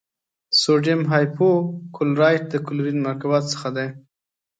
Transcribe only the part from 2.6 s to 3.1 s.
کلورین